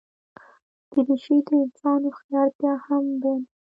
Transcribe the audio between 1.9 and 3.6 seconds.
هوښیارتیا هم بیانوي.